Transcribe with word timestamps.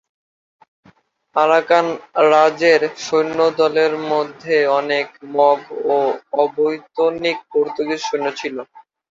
আরাকান-রাজের 1.35 2.81
সৈন্যদলের 3.05 3.93
মধ্যে 4.11 4.57
অনেক 4.79 5.07
মগ 5.35 5.59
ও 5.89 5.97
অবৈতনিক 6.43 7.37
পর্তুগিজ 7.51 7.99
সৈন্য 8.03 8.27
ছিল। 8.39 8.55